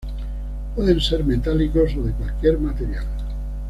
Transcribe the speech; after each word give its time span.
Pueden 0.75 0.99
ser 0.99 1.23
metálicos 1.23 1.95
o 1.95 2.01
de 2.01 2.11
cualquier 2.13 2.57
material. 2.57 3.05